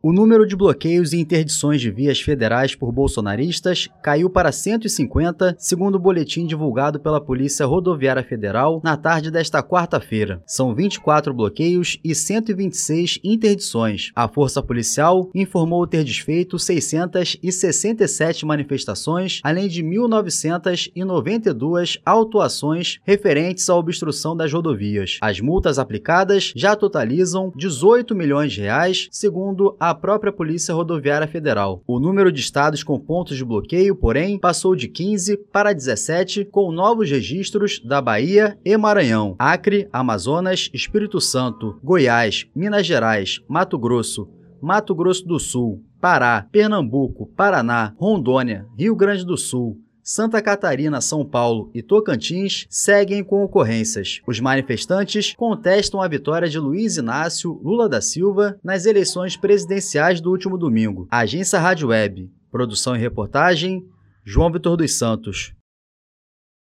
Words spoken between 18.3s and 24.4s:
manifestações, além de 1.992 autuações referentes à obstrução